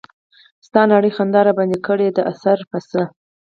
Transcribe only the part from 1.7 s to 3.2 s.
کړے دے اثر پۀ څۀ